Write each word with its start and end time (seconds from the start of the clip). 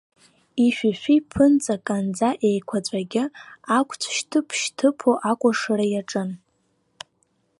Ишәишәиԥынҵа 0.65 1.75
канӡа 1.85 2.29
еиқәаҵәагьы, 2.47 3.23
ақәцә 3.77 4.07
шьҭыԥа-шьҭыԥо 4.15 5.11
акәашара 5.31 5.85
иаҿын. 5.93 6.29